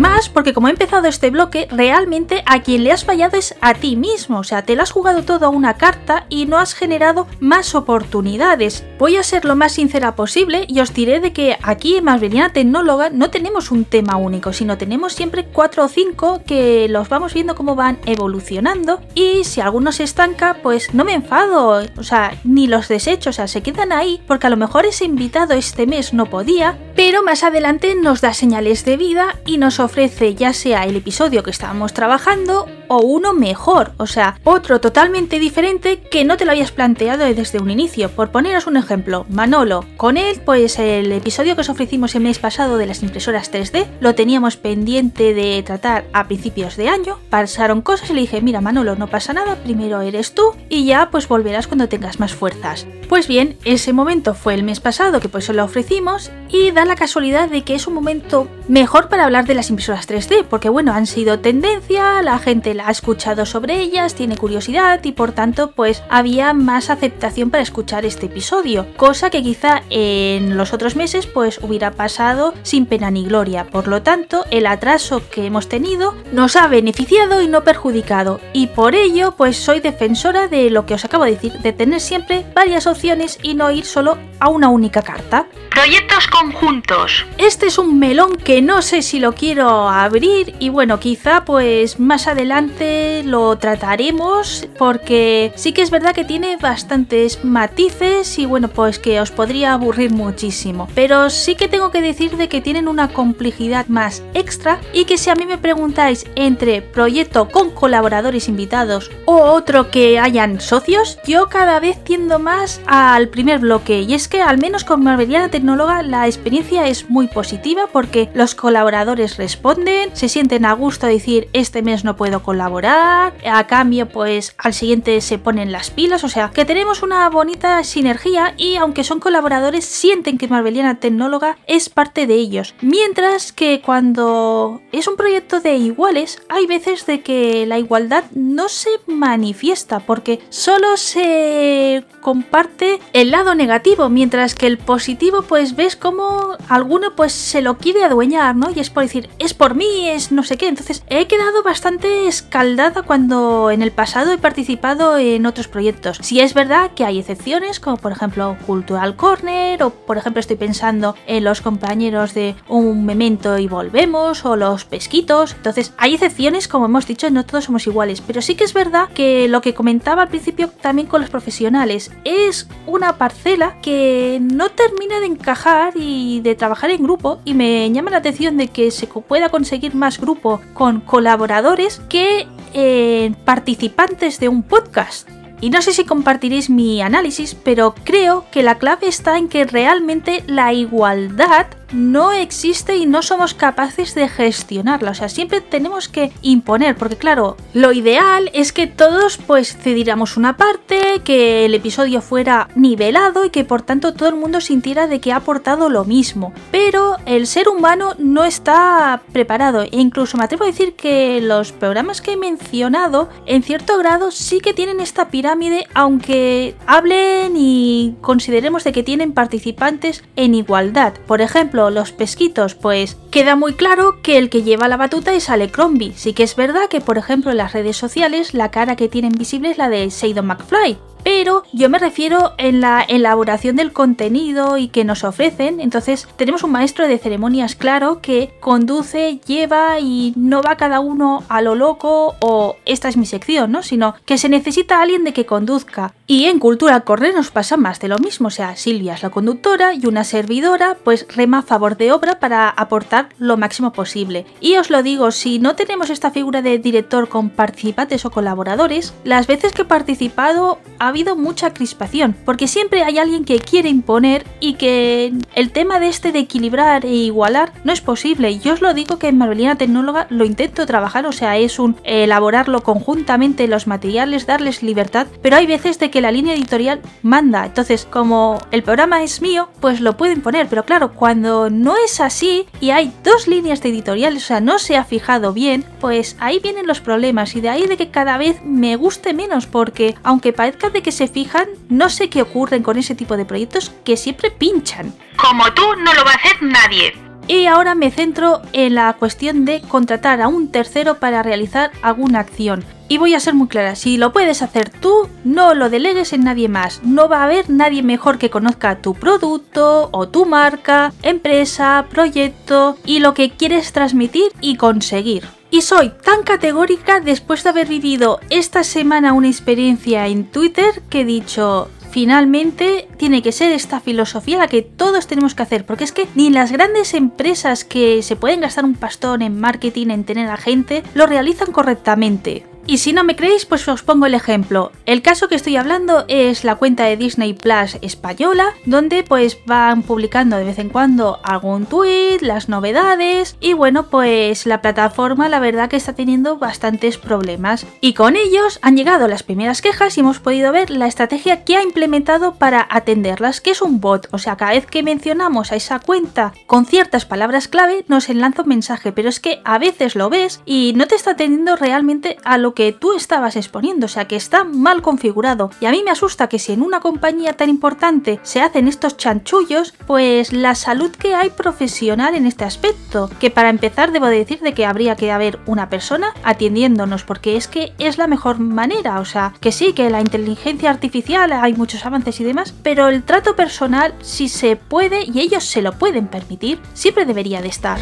Más 0.01 0.31
porque 0.31 0.55
como 0.55 0.69
he 0.69 0.71
empezado 0.71 1.09
este 1.09 1.29
bloque, 1.29 1.69
realmente 1.71 2.43
a 2.47 2.63
quien 2.63 2.85
le 2.85 2.91
has 2.93 3.05
fallado 3.05 3.37
es 3.37 3.55
a 3.61 3.75
ti 3.75 3.97
mismo, 3.97 4.39
o 4.39 4.45
sea, 4.45 4.63
te 4.63 4.75
lo 4.75 4.83
has 4.83 4.93
jugado 4.93 5.25
todo 5.25 5.45
a 5.45 5.51
una 5.51 5.75
carta 5.75 6.25
y 6.31 6.47
no 6.47 6.57
has 6.57 6.73
generado 6.73 7.27
más 7.39 7.75
oportunidades. 7.75 8.83
Voy 8.99 9.19
a 9.19 9.23
ser 9.23 9.45
lo 9.45 9.57
más 9.57 9.73
sincera 9.73 10.17
posible 10.17 10.65
y 10.69 10.81
os 10.81 10.95
diré 10.95 11.21
de 11.21 11.35
que 11.35 11.59
aquí 11.63 11.97
en 11.97 12.05
Masveliana 12.05 12.51
Tecnóloga 12.51 13.11
no 13.11 13.29
tenemos 13.29 13.71
un 13.71 13.85
tema 13.85 14.17
único, 14.17 14.55
sino 14.55 14.79
tenemos 14.79 15.13
siempre 15.13 15.45
cuatro 15.45 15.85
o 15.85 15.89
cinco 15.89 16.41
que 16.47 16.89
los 16.89 17.11
vamos 17.11 17.35
viendo 17.35 17.55
cómo 17.55 17.77
van 17.77 17.99
evolucionando 18.07 19.03
y 19.15 19.45
si 19.45 19.61
alguno 19.61 19.93
se 19.93 20.05
estanca, 20.05 20.61
pues 20.63 20.95
no 20.95 21.05
me 21.05 21.13
enfado, 21.13 21.83
o 21.99 22.03
sea, 22.03 22.39
ni 22.43 22.69
los 22.69 22.89
desecho, 22.89 23.29
o 23.29 23.35
sea, 23.35 23.49
se 23.49 23.63
quedan 23.63 23.93
ahí 23.93 24.23
porque 24.27 24.47
a 24.47 24.51
lo 24.51 24.57
mejor 24.57 24.87
ese 24.87 25.05
invitado 25.05 25.53
este 25.53 25.87
mes 25.87 26.15
no 26.15 26.25
podía, 26.25 26.79
pero 26.97 27.23
más 27.23 27.43
adelante 27.43 27.95
nos 27.97 28.23
da 28.23 28.33
señales 28.33 28.87
de 28.87 28.97
vida 28.97 29.37
y 29.45 29.59
nos 29.59 29.79
ofrece 29.79 29.90
ofrece 29.91 30.37
ya 30.37 30.53
sea 30.53 30.85
el 30.85 30.95
episodio 30.95 31.43
que 31.43 31.51
estábamos 31.51 31.93
trabajando 31.93 32.67
o 32.87 32.99
uno 33.03 33.35
mejor, 33.35 33.93
o 33.99 34.07
sea, 34.07 34.39
otro 34.45 34.81
totalmente 34.81 35.41
diferente 35.41 36.01
que 36.01 36.25
no 36.25 36.37
te 36.37 36.45
lo 36.45 36.53
habías 36.53 36.71
planteado 36.71 37.25
desde 37.25 37.61
un 37.61 37.71
inicio. 37.71 38.09
Por 38.11 38.31
poneros 38.31 38.69
un 38.69 38.77
ejemplo, 38.77 39.27
Manolo, 39.29 39.85
con 39.97 40.17
él, 40.17 40.41
pues 40.45 40.79
el 40.79 41.11
episodio 41.11 41.57
que 41.57 41.63
os 41.63 41.69
ofrecimos 41.69 42.15
el 42.15 42.23
mes 42.23 42.39
pasado 42.39 42.79
de 42.79 42.87
las 42.87 43.03
impresoras 43.03 43.53
3D 43.53 43.87
lo 44.01 44.15
teníamos 44.15 44.57
pendiente 44.57 45.35
de 45.35 45.61
tratar 45.65 46.05
a 46.13 46.29
principios 46.29 46.77
de 46.77 46.89
año, 46.89 47.19
pasaron 47.31 47.83
cosas 47.83 48.11
y 48.11 48.15
le 48.15 48.21
dije, 48.21 48.41
mira 48.41 48.61
Manolo, 48.61 48.95
no 48.95 49.09
pasa 49.09 49.33
nada, 49.33 49.57
primero 49.57 50.01
eres 50.03 50.35
tú 50.35 50.55
y 50.69 50.85
ya 50.85 51.11
pues 51.11 51.27
volverás 51.27 51.67
cuando 51.67 51.89
tengas 51.89 52.21
más 52.21 52.33
fuerzas. 52.33 52.87
Pues 53.09 53.27
bien, 53.27 53.57
ese 53.65 53.93
momento 53.93 54.35
fue 54.35 54.55
el 54.55 54.63
mes 54.63 54.79
pasado 54.79 55.19
que 55.19 55.29
pues 55.29 55.49
lo 55.49 55.65
ofrecimos 55.65 56.31
y 56.49 56.71
da 56.71 56.85
la 56.85 56.95
casualidad 56.95 57.49
de 57.49 57.63
que 57.63 57.75
es 57.75 57.89
un 57.89 57.95
momento 57.95 58.47
mejor 58.69 59.09
para 59.09 59.25
hablar 59.25 59.47
de 59.47 59.55
las 59.55 59.69
impresoras 59.69 59.80
3D, 59.89 60.45
porque 60.45 60.69
bueno, 60.69 60.93
han 60.93 61.07
sido 61.07 61.39
tendencia, 61.39 62.23
la 62.23 62.39
gente 62.39 62.75
la 62.75 62.89
ha 62.89 62.91
escuchado 62.91 63.47
sobre 63.47 63.81
ellas, 63.81 64.15
tiene 64.15 64.37
curiosidad 64.37 65.01
y 65.05 65.13
por 65.13 65.33
tanto 65.33 65.73
pues 65.73 66.03
había 66.09 66.53
más 66.53 66.91
aceptación 66.91 67.51
para 67.51 67.63
escuchar 67.63 68.05
este 68.05 68.27
episodio, 68.27 68.87
cosa 68.97 69.31
que 69.31 69.43
quizá 69.43 69.83
en 69.91 70.57
los 70.57 70.73
otros 70.73 70.97
meses 70.97 71.27
pues 71.27 71.59
hubiera 71.63 71.93
pasado 71.93 72.55
sin 72.63 72.87
pena 72.87 73.11
ni 73.11 73.25
gloria. 73.25 73.65
Por 73.65 73.89
lo 73.89 74.03
tanto, 74.03 74.45
el 74.51 74.67
atraso 74.67 75.23
que 75.31 75.47
hemos 75.47 75.69
tenido 75.69 76.15
nos 76.33 76.57
ha 76.57 76.67
beneficiado 76.69 77.43
y 77.43 77.49
no 77.49 77.65
perjudicado 77.65 78.41
y 78.53 78.69
por 78.69 78.95
ello 78.95 79.35
pues 79.37 79.57
soy 79.57 79.81
defensora 79.81 80.49
de 80.49 80.71
lo 80.71 80.87
que 80.87 80.95
os 80.95 81.05
acabo 81.05 81.25
de 81.25 81.33
decir, 81.33 81.53
de 81.53 81.73
tener 81.73 82.01
siempre 82.01 82.45
varias 82.55 82.87
opciones 82.87 83.39
y 83.43 83.55
no 83.55 83.71
ir 83.71 83.85
solo 83.85 84.19
a 84.39 84.49
una 84.49 84.69
única 84.69 85.03
carta. 85.03 85.47
Proyectos 85.71 86.27
conjuntos. 86.29 87.27
Este 87.39 87.67
es 87.67 87.79
un 87.79 87.99
melón 87.99 88.37
que 88.37 88.63
no 88.63 88.83
sé 88.83 89.03
si 89.03 89.21
lo 89.21 89.33
quiero 89.33 89.60
abrir 89.69 90.55
y 90.59 90.69
bueno, 90.69 91.01
quizá 91.01 91.45
pues 91.45 92.01
más 92.01 92.27
adelante 92.27 93.23
lo 93.25 93.57
trataremos 93.59 94.69
porque 94.79 95.53
sí 95.57 95.73
que 95.73 95.83
es 95.83 95.91
verdad 95.91 96.15
que 96.15 96.25
tiene 96.25 96.57
bastantes 96.57 97.45
matices 97.45 98.39
y 98.39 98.47
bueno, 98.47 98.69
pues 98.69 98.99
que 98.99 99.21
os 99.21 99.31
podría 99.31 99.73
aburrir 99.73 100.11
muchísimo. 100.11 100.89
Pero 100.95 101.31
sí 101.31 101.55
que 101.55 101.69
tengo 101.69 101.91
que 101.91 102.01
decir 102.01 102.37
de 102.37 102.49
que 102.49 102.61
tienen 102.61 102.89
una 102.89 103.09
complejidad 103.09 103.87
más 103.89 104.23
extra 104.35 104.81
y 104.93 105.05
que 105.05 105.19
si 105.19 105.31
a 105.31 105.35
mí 105.35 105.47
me 105.47 105.59
preguntáis 105.59 106.27
entre 106.35 106.83
proyecto 106.83 107.49
con 107.49 107.71
colaboradores 107.71 108.49
invitados 108.49 109.11
o 109.27 109.35
otro 109.35 109.91
que 109.91 110.19
hayan 110.19 110.61
socios, 110.61 111.19
yo 111.27 111.49
cada 111.49 111.81
vez 111.81 112.03
tiendo 112.05 112.39
más 112.39 112.81
al 112.87 113.29
primer 113.29 113.61
bloque 113.61 114.03
y 114.03 114.15
es 114.15 114.29
que 114.29 114.43
al 114.43 114.59
menos 114.59 114.85
con 114.85 115.03
Marbeliana 115.03 115.51
Tecnóloga 115.51 116.03
la 116.03 116.27
experiencia 116.27 116.87
es 116.87 117.11
muy 117.11 117.29
positiva 117.29 117.89
porque 117.93 118.31
los 118.35 118.55
colaboradores 118.55 119.37
responden, 119.51 120.15
se 120.15 120.29
sienten 120.29 120.65
a 120.65 120.73
gusto 120.75 121.07
a 121.07 121.09
decir 121.09 121.49
este 121.53 121.83
mes 121.83 122.05
no 122.05 122.15
puedo 122.15 122.41
colaborar, 122.41 123.35
a 123.45 123.67
cambio 123.67 124.09
pues 124.09 124.55
al 124.59 124.75
siguiente 124.75 125.21
se 125.21 125.39
ponen 125.39 125.73
las 125.73 125.91
pilas, 125.91 126.23
o 126.23 126.29
sea 126.29 126.53
que 126.55 126.65
tenemos 126.65 127.03
una 127.03 127.29
bonita 127.29 127.83
sinergia 127.83 128.55
y 128.57 128.77
aunque 128.77 129.03
son 129.03 129.19
colaboradores 129.19 129.85
sienten 129.85 130.39
que 130.39 130.47
Marbeliana 130.47 131.01
Tecnóloga 131.01 131.59
es 131.67 131.89
parte 131.89 132.29
de 132.29 132.35
ellos. 132.35 132.75
Mientras 132.81 133.53
que 133.53 133.81
cuando 133.85 134.81
es 134.93 135.09
un 135.09 135.17
proyecto 135.17 135.59
de 135.59 135.77
iguales 135.77 136.41
hay 136.49 136.67
veces 136.67 137.07
de 137.07 137.23
que 137.23 137.67
la 137.67 137.79
igualdad 137.81 138.23
no 138.33 138.69
se 138.69 138.91
manifiesta 139.09 139.99
porque 139.99 140.39
solo 140.49 140.97
se 140.97 142.05
comparte 142.21 143.01
el 143.13 143.33
lado 143.33 143.57
negativo 143.57 144.09
mientras 144.11 144.55
que 144.55 144.69
el 144.69 144.79
positivo 144.79 145.43
pues 145.43 145.75
ves 145.75 145.97
como 145.97 146.57
alguno 146.69 147.17
pues 147.17 147.33
se 147.33 147.63
lo 147.63 147.79
quiere 147.79 148.05
adueñar, 148.05 148.55
¿no? 148.55 148.71
Y 148.71 148.79
es 148.79 148.91
por 148.91 149.03
decir, 149.03 149.29
es 149.41 149.55
por 149.55 149.75
mí, 149.75 150.09
es 150.09 150.31
no 150.31 150.45
sé 150.45 150.57
qué. 150.57 150.69
Entonces 150.69 151.03
he 151.09 151.27
quedado 151.27 151.63
bastante 151.63 152.29
escaldada 152.29 153.03
cuando 153.03 153.71
en 153.71 153.83
el 153.83 153.91
pasado 153.91 154.33
he 154.33 154.39
participado 154.39 155.19
en 155.19 155.47
otros 155.47 155.67
proyectos. 155.67 156.19
Si 156.23 156.41
es 156.41 156.55
verdad 156.55 156.93
que 156.95 157.05
hay 157.05 157.19
excepciones, 157.19 157.81
como 157.81 157.97
por 157.97 158.13
ejemplo 158.13 158.57
Cultural 158.67 159.17
Corner, 159.17 159.83
o 159.83 159.91
por 159.91 160.19
ejemplo 160.19 160.41
estoy 160.41 160.57
pensando 160.57 161.17
en 161.27 161.43
los 161.43 161.63
compañeros 161.63 162.35
de 162.35 162.55
Un 162.69 163.07
Memento 163.07 163.59
y 163.59 163.67
Volvemos, 163.67 164.45
o 164.45 164.57
los 164.57 164.85
Pesquitos. 164.85 165.55
Entonces 165.55 165.95
hay 165.97 166.15
excepciones, 166.15 166.69
como 166.69 166.85
hemos 166.85 167.07
dicho, 167.07 167.31
no 167.31 167.47
todos 167.47 167.65
somos 167.65 167.87
iguales. 167.87 168.21
Pero 168.21 168.43
sí 168.43 168.55
que 168.55 168.65
es 168.65 168.75
verdad 168.75 169.09
que 169.09 169.49
lo 169.49 169.63
que 169.63 169.73
comentaba 169.73 170.23
al 170.23 170.29
principio 170.29 170.69
también 170.69 171.09
con 171.09 171.23
los 171.23 171.31
profesionales, 171.31 172.11
es 172.25 172.69
una 172.87 173.17
parcela 173.17 173.79
que 173.81 174.39
no 174.43 174.69
termina 174.69 175.19
de 175.21 175.27
encajar 175.27 175.95
y 175.97 176.41
de 176.41 176.55
trabajar 176.55 176.91
en 176.91 177.03
grupo 177.03 177.41
y 177.47 177.55
me 177.55 177.91
llama 177.91 178.11
la 178.11 178.19
atención 178.19 178.59
de 178.59 178.69
que 178.69 178.91
se 178.91 179.09
pueda 179.31 179.49
conseguir 179.49 179.95
más 179.95 180.21
grupo 180.21 180.61
con 180.75 181.01
colaboradores 181.01 182.03
que 182.09 182.49
eh, 182.75 183.33
participantes 183.45 184.41
de 184.41 184.49
un 184.49 184.65
podcast. 184.65 185.29
Y 185.61 185.71
no 185.71 185.83
sé 185.83 185.93
si 185.93 186.05
compartiréis 186.05 186.69
mi 186.69 187.01
análisis, 187.01 187.55
pero 187.55 187.95
creo 188.03 188.45
que 188.51 188.65
la 188.65 188.79
clave 188.79 189.07
está 189.07 189.39
en 189.39 189.49
que 189.49 189.65
realmente 189.65 190.43
la 190.49 190.73
igualdad 190.73 191.69
no 191.93 192.33
existe 192.33 192.97
y 192.97 193.07
no 193.07 193.23
somos 193.23 193.55
capaces 193.55 194.15
de 194.15 194.29
gestionarla. 194.29 195.11
O 195.11 195.15
sea, 195.15 195.29
siempre 195.29 195.61
tenemos 195.61 196.09
que 196.09 196.33
imponer, 196.43 196.97
porque 196.97 197.17
claro, 197.17 197.57
lo 197.75 197.93
ideal 197.93 198.51
es 198.53 198.73
que 198.73 198.87
todos 198.87 199.39
pues 199.39 199.77
cediéramos 199.77 200.37
una 200.37 200.57
parte, 200.57 201.21
que 201.25 201.65
el 201.65 201.75
episodio 201.75 202.21
fuera 202.21 202.69
nivelado 202.75 203.45
y 203.45 203.51
que 203.51 203.65
por 203.65 203.83
tanto 203.83 204.15
todo 204.15 204.29
el 204.29 204.37
mundo 204.37 204.61
sintiera 204.61 205.07
de 205.07 205.21
que 205.21 205.33
ha 205.33 205.37
aportado 205.37 205.89
lo 205.89 206.05
mismo. 206.05 206.53
Pero 206.71 207.17
el 207.27 207.47
ser 207.47 207.69
humano 207.69 208.15
no 208.19 208.45
está 208.45 209.23
preparado 209.33 209.83
e 209.83 209.89
incluso 209.93 210.37
me 210.37 210.45
atrevo 210.45 210.65
a 210.65 210.69
decir 210.69 210.95
que 210.95 211.41
los 211.41 211.73
programas 211.73 212.21
que 212.21 212.33
he 212.33 212.37
mencionado 212.37 213.29
en 213.47 213.63
cierto 213.63 213.99
grado 213.99 214.31
sí 214.31 214.61
que 214.61 214.75
tienen 214.75 215.01
esta 215.01 215.29
pirámide, 215.29 215.87
aunque 215.95 216.75
hablen 216.87 217.55
y 217.57 218.15
consideremos 218.21 218.85
de 218.85 218.93
que 218.93 219.03
tienen 219.03 219.33
participantes 219.33 220.25
en 220.37 220.55
igualdad. 220.55 221.15
Por 221.27 221.41
ejemplo, 221.41 221.80
los 221.89 222.13
pesquitos, 222.13 222.75
pues 222.75 223.17
queda 223.31 223.57
muy 223.57 223.73
claro 223.73 224.21
que 224.23 224.37
el 224.37 224.51
que 224.51 224.63
lleva 224.63 224.89
la 224.89 224.99
batuta 224.99 225.33
es 225.33 225.49
Alecrombie. 225.49 226.13
Sí 226.15 226.35
que 226.35 226.43
es 226.43 226.55
verdad 226.57 226.89
que, 226.91 227.01
por 227.01 227.17
ejemplo, 227.17 227.51
en 227.51 227.57
las 227.57 227.73
redes 227.73 227.97
sociales 227.97 228.53
la 228.53 228.71
cara 228.71 228.97
que 228.97 229.09
tienen 229.09 229.33
visible 229.33 229.71
es 229.71 229.79
la 229.79 229.89
de 229.89 230.11
Seidon 230.11 230.47
McFly, 230.47 230.99
pero 231.25 231.65
yo 231.73 231.89
me 231.89 231.99
refiero 231.99 232.53
en 232.59 232.81
la 232.81 233.03
elaboración 233.03 233.77
del 233.77 233.93
contenido 233.93 234.79
y 234.79 234.89
que 234.89 235.05
nos 235.05 235.25
ofrecen. 235.25 235.81
Entonces 235.81 236.29
tenemos 236.37 236.63
un 236.63 236.73
maestro 236.73 237.07
de 237.07 237.19
ceremonias 237.19 237.75
claro 237.75 238.21
que 238.21 238.53
conduce, 238.61 239.41
lleva 239.47 240.01
y 240.01 240.33
no 240.37 240.63
va 240.63 240.77
cada 240.77 241.01
uno 241.01 241.45
a 241.49 241.63
lo 241.63 241.75
loco 241.75 242.37
o 242.41 242.77
esta 242.85 243.09
es 243.09 243.17
mi 243.17 243.27
sección, 243.27 243.73
¿no? 243.73 243.83
Sino 243.83 244.15
que 244.25 244.39
se 244.39 244.49
necesita 244.49 245.01
alguien 245.01 245.25
de 245.25 245.33
que 245.33 245.47
conduzca. 245.47 246.15
Y 246.27 246.45
en 246.45 246.59
Cultura 246.59 247.01
Correr 247.01 247.35
nos 247.35 247.51
pasa 247.51 247.77
más 247.77 248.01
de 248.01 248.09
lo 248.09 248.19
mismo, 248.19 248.49
o 248.49 248.51
sea, 248.51 248.77
Silvia 248.77 249.15
es 249.15 249.23
la 249.23 249.31
conductora 249.31 249.95
y 249.95 250.07
una 250.07 250.25
servidora 250.25 250.97
pues 251.03 251.27
rema 251.35 251.59
a 251.59 251.63
favor 251.63 251.97
de 251.97 252.13
obra 252.13 252.39
para 252.39 252.69
aportar 252.69 253.31
lo 253.39 253.57
máximo 253.57 253.93
posible. 253.93 254.47
Y 254.61 254.77
os 254.77 254.91
lo 254.91 255.03
digo, 255.03 255.31
si 255.31 255.59
no 255.59 255.75
tenemos 255.75 256.11
esta 256.11 256.31
figura 256.31 256.63
de 256.63 256.79
director 256.79 257.29
con 257.29 257.51
participantes 257.51 258.25
o 258.25 258.31
colaboradores, 258.31 259.15
las 259.25 259.47
veces 259.47 259.73
que 259.73 259.83
he 259.83 259.87
participado 259.87 260.79
habido 261.11 261.37
mucha 261.37 261.73
crispación, 261.73 262.35
porque 262.45 262.67
siempre 262.67 263.03
hay 263.03 263.19
alguien 263.19 263.45
que 263.45 263.59
quiere 263.59 263.89
imponer 263.89 264.45
y 264.61 264.75
que 264.75 265.33
el 265.55 265.71
tema 265.71 266.01
de 266.01 266.09
este 266.09 266.33
de 266.33 266.41
equilibrar 266.41 267.05
e 267.05 267.15
igualar 267.15 267.73
no 267.85 267.93
es 267.93 268.01
posible. 268.01 268.59
Yo 268.59 268.73
os 268.73 268.81
lo 268.81 268.95
digo 268.95 269.19
que 269.19 269.29
en 269.29 269.39
Marbelina 269.39 269.77
Tecnóloga 269.77 270.27
lo 270.31 270.45
intento 270.45 270.87
trabajar, 270.87 271.27
o 271.27 271.33
sea, 271.33 271.57
es 271.59 271.79
un 271.79 271.97
elaborarlo 272.05 272.83
conjuntamente 272.83 273.69
los 273.69 273.87
materiales, 273.87 274.47
darles 274.47 274.83
libertad, 274.83 275.27
pero 275.43 275.57
hay 275.57 275.67
veces 275.67 275.99
de 275.99 276.11
que 276.11 276.21
la 276.21 276.33
línea 276.33 276.55
editorial 276.55 277.01
manda. 277.23 277.67
Entonces, 277.67 278.07
como 278.11 278.59
el 278.71 278.83
programa 278.83 279.23
es 279.23 279.43
mío, 279.43 279.69
pues 279.81 280.01
lo 280.01 280.17
puedo 280.17 280.33
imponer, 280.33 280.69
pero 280.69 280.85
claro, 280.85 281.13
cuando 281.13 281.71
no 281.71 281.97
es 282.05 282.21
así 282.21 282.67
y 282.81 282.91
hay 282.91 283.13
dos 283.25 283.47
líneas 283.47 283.83
de 283.83 283.91
editoriales, 283.91 284.45
o 284.45 284.47
sea, 284.47 284.61
no 284.61 284.79
se 284.79 284.97
ha 284.97 285.05
fijado 285.05 285.53
bien, 285.53 285.85
pues 286.01 286.37
ahí 286.41 286.61
vienen 286.61 286.87
los 286.87 287.01
problemas 287.01 287.55
y 287.57 287.61
de 287.61 287.69
ahí 287.69 287.87
de 287.87 287.97
que 287.97 288.11
cada 288.11 288.39
vez 288.39 288.63
me 288.65 288.97
guste 288.97 289.35
menos 289.35 289.67
porque 289.67 290.15
aunque 290.23 290.53
parezca 290.53 290.91
de 290.91 291.00
que 291.03 291.13
se 291.13 291.29
fijan, 291.29 291.67
no 291.89 292.09
sé 292.09 292.29
qué 292.29 292.43
ocurren 292.43 292.83
con 292.83 292.99
ese 292.99 293.15
tipo 293.15 293.37
de 293.37 293.45
proyectos 293.45 293.93
que 294.05 294.17
siempre 294.17 294.51
pinchan. 294.51 295.15
Como 295.37 295.73
tú 295.73 295.83
no 295.99 296.15
lo 296.15 296.25
va 296.25 296.33
a 296.33 296.35
hacer 296.35 296.63
nadie. 296.63 297.15
Y 297.49 297.67
ahora 297.67 297.95
me 297.95 298.11
centro 298.11 298.63
en 298.73 298.95
la 298.95 299.13
cuestión 299.15 299.65
de 299.65 299.81
contratar 299.81 300.41
a 300.41 300.49
un 300.49 300.71
tercero 300.71 301.19
para 301.19 301.43
realizar 301.43 301.91
alguna 302.01 302.39
acción. 302.39 302.85
Y 303.09 303.19
voy 303.19 303.35
a 303.35 303.41
ser 303.41 303.55
muy 303.55 303.67
clara, 303.67 303.97
si 303.97 304.19
lo 304.19 304.33
puedes 304.33 304.63
hacer 304.63 304.89
tú, 304.89 305.29
no 305.43 305.75
lo 305.75 305.91
delegues 305.91 306.33
en 306.33 306.45
nadie 306.45 306.69
más. 306.69 307.03
No 307.03 307.29
va 307.29 307.41
a 307.41 307.45
haber 307.47 307.69
nadie 307.69 308.05
mejor 308.05 308.39
que 308.39 308.51
conozca 308.51 309.03
tu 309.03 309.15
producto 309.15 310.11
o 310.13 310.29
tu 310.29 310.47
marca, 310.47 311.13
empresa, 311.23 312.07
proyecto 312.09 312.97
y 313.05 313.19
lo 313.19 313.35
que 313.35 313.51
quieres 313.51 313.93
transmitir 313.93 314.53
y 314.61 314.77
conseguir. 314.77 315.60
Y 315.71 315.83
soy 315.83 316.11
tan 316.25 316.43
categórica 316.43 317.21
después 317.21 317.63
de 317.63 317.71
haber 317.71 317.87
vivido 317.87 318.41
esta 318.51 318.83
semana 318.83 319.33
una 319.33 319.49
experiencia 319.49 320.27
en 320.27 320.45
Twitter 320.45 321.03
que 321.09 321.21
he 321.21 321.25
dicho, 321.25 321.89
finalmente 322.11 323.09
tiene 323.17 323.41
que 323.41 323.53
ser 323.53 323.71
esta 323.71 324.01
filosofía 324.01 324.59
la 324.59 324.67
que 324.67 324.83
todos 324.83 325.29
tenemos 325.29 325.55
que 325.55 325.63
hacer, 325.63 325.87
porque 325.87 326.05
es 326.05 326.13
que 326.13 326.27
ni 326.35 326.51
las 326.51 326.73
grandes 326.73 327.15
empresas 327.15 327.85
que 327.85 328.23
se 328.23 328.35
pueden 328.35 328.61
gastar 328.61 328.85
un 328.85 328.97
pastón 328.97 329.43
en 329.43 329.61
marketing, 329.61 330.09
en 330.09 330.25
tener 330.25 330.51
a 330.51 330.57
gente, 330.57 331.05
lo 331.15 331.27
realizan 331.27 331.71
correctamente. 331.71 332.67
Y 332.91 332.99
si 332.99 333.13
no 333.13 333.23
me 333.23 333.37
creéis, 333.37 333.67
pues 333.67 333.87
os 333.87 334.03
pongo 334.03 334.27
el 334.27 334.35
ejemplo. 334.35 334.91
El 335.07 335.23
caso 335.23 335.47
que 335.47 335.55
estoy 335.55 335.77
hablando 335.77 336.25
es 336.27 336.65
la 336.65 336.75
cuenta 336.75 337.05
de 337.05 337.17
Disney 337.17 337.55
Plus 337.55 337.97
española, 338.03 338.75
donde 338.85 339.23
pues 339.23 339.59
van 339.65 340.03
publicando 340.03 340.57
de 340.57 340.65
vez 340.65 340.81
en 340.81 340.89
cuando 340.89 341.39
algún 341.45 341.87
tweet, 341.87 342.39
las 342.41 342.69
novedades 342.69 343.55
y 343.61 343.75
bueno, 343.75 344.09
pues 344.11 344.67
la 344.67 344.83
plataforma 344.83 345.49
la 345.49 345.61
verdad 345.61 345.89
que 345.89 345.95
está 345.95 346.15
teniendo 346.15 346.59
bastantes 346.59 347.17
problemas. 347.17 347.87
Y 348.01 348.15
con 348.15 348.35
ellos 348.35 348.81
han 348.83 348.97
llegado 348.97 349.29
las 349.29 349.45
primeras 349.45 349.83
quejas 349.83 350.17
y 350.17 350.23
hemos 350.23 350.41
podido 350.41 350.73
ver 350.73 350.91
la 350.91 351.07
estrategia 351.07 351.63
que 351.63 351.77
ha 351.77 351.85
implementado 351.85 352.55
para 352.55 352.89
atenderlas, 352.91 353.61
que 353.61 353.71
es 353.71 353.83
un 353.83 354.01
bot. 354.01 354.27
O 354.33 354.39
sea, 354.39 354.57
cada 354.57 354.73
vez 354.73 354.87
que 354.87 355.05
mencionamos 355.05 355.71
a 355.71 355.77
esa 355.77 356.01
cuenta 356.01 356.55
con 356.67 356.87
ciertas 356.87 357.25
palabras 357.25 357.69
clave, 357.69 358.05
nos 358.09 358.29
enlaza 358.29 358.63
un 358.63 358.69
mensaje, 358.69 359.13
pero 359.13 359.29
es 359.29 359.39
que 359.39 359.61
a 359.65 359.79
veces 359.79 360.17
lo 360.17 360.29
ves 360.29 360.61
y 360.67 360.93
no 360.97 361.07
te 361.07 361.15
está 361.15 361.31
atendiendo 361.31 361.77
realmente 361.77 362.37
a 362.43 362.59
lo 362.59 362.75
que 362.75 362.80
tú 362.99 363.13
estabas 363.13 363.57
exponiendo, 363.57 364.07
o 364.07 364.09
sea 364.09 364.27
que 364.27 364.37
está 364.37 364.65
mal 364.65 365.03
configurado. 365.03 365.71
Y 365.81 365.87
a 365.87 365.91
mí 365.91 366.03
me 366.05 366.11
asusta 366.11 366.49
que 366.49 366.59
si 366.59 366.73
en 366.73 366.83
una 366.83 367.01
compañía 367.01 367.53
tan 367.53 367.69
importante 367.69 368.41
se 368.43 368.61
hacen 368.63 368.89
estos 368.89 369.17
chanchullos, 369.17 369.95
pues 370.07 370.53
la 370.53 370.75
salud 370.75 371.11
que 371.11 371.35
hay 371.35 371.51
profesional 371.51 372.35
en 372.35 372.47
este 372.47 372.65
aspecto, 372.65 373.31
que 373.39 373.51
para 373.51 373.71
empezar 373.71 374.13
debo 374.13 374.27
decir 374.27 374.61
de 374.61 374.75
que 374.75 374.87
habría 374.87 375.17
que 375.17 375.31
haber 375.31 375.59
una 375.67 375.89
persona 375.89 376.33
atendiéndonos, 376.43 377.25
porque 377.25 377.57
es 377.57 377.69
que 377.69 377.93
es 377.99 378.19
la 378.19 378.27
mejor 378.27 378.59
manera, 378.59 379.21
o 379.21 379.25
sea, 379.25 379.55
que 379.61 379.73
sí, 379.73 379.93
que 379.93 380.11
la 380.11 380.21
inteligencia 380.21 380.91
artificial 380.91 381.53
hay 381.53 381.75
muchos 381.75 382.05
avances 382.07 382.41
y 382.41 382.45
demás, 382.45 382.75
pero 382.83 383.09
el 383.09 383.23
trato 383.23 383.57
personal, 383.57 384.15
si 384.23 384.49
se 384.49 384.77
puede 384.77 385.25
y 385.25 385.41
ellos 385.41 385.65
se 385.65 385.83
lo 385.83 385.93
pueden 385.93 386.29
permitir, 386.29 386.81
siempre 386.95 387.25
debería 387.25 387.61
de 387.61 387.69
estar. 387.69 387.99